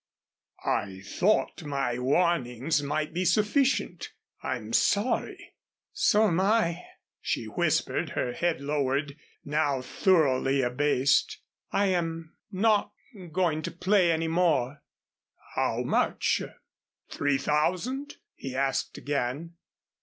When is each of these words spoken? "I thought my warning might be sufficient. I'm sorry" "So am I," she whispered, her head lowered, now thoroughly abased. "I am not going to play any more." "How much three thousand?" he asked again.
"I 0.65 1.01
thought 1.05 1.63
my 1.63 1.99
warning 1.99 2.71
might 2.83 3.13
be 3.13 3.23
sufficient. 3.23 4.11
I'm 4.41 4.73
sorry" 4.73 5.53
"So 5.93 6.25
am 6.25 6.39
I," 6.39 6.83
she 7.21 7.45
whispered, 7.45 8.09
her 8.17 8.33
head 8.33 8.61
lowered, 8.61 9.15
now 9.45 9.83
thoroughly 9.83 10.63
abased. 10.63 11.37
"I 11.71 11.85
am 11.89 12.33
not 12.51 12.93
going 13.31 13.61
to 13.61 13.69
play 13.71 14.11
any 14.11 14.27
more." 14.27 14.81
"How 15.53 15.83
much 15.83 16.41
three 17.11 17.37
thousand?" 17.37 18.15
he 18.33 18.55
asked 18.55 18.97
again. 18.97 19.53